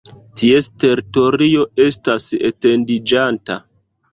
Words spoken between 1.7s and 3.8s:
estas etendiĝanta.